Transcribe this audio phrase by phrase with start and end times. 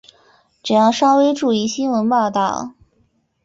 [0.63, 2.71] 只要稍微注意新闻报导